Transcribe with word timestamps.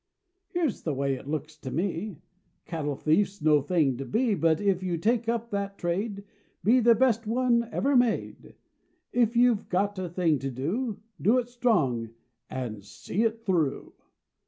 Here's 0.47 0.81
the 0.81 0.95
way 0.95 1.13
it 1.13 1.27
looks 1.27 1.55
to 1.57 1.69
me; 1.69 2.17
Cattle 2.65 2.95
thief's 2.95 3.39
no 3.39 3.61
thing 3.61 3.97
to 3.97 4.03
be, 4.03 4.33
But 4.33 4.59
if 4.59 4.81
you 4.81 4.97
take 4.97 5.29
up 5.29 5.51
that 5.51 5.77
trade, 5.77 6.23
Be 6.63 6.79
the 6.79 6.95
best 6.95 7.27
one 7.27 7.69
ever 7.71 7.95
made; 7.95 8.55
If 9.13 9.37
you've 9.37 9.69
got 9.69 9.99
a 9.99 10.09
thing 10.09 10.39
to 10.39 10.49
do 10.49 10.99
Do 11.21 11.37
it 11.37 11.49
strong 11.49 12.09
an' 12.49 12.81
SEE 12.81 13.25
IT 13.25 13.45
THROUGH! 13.45 13.93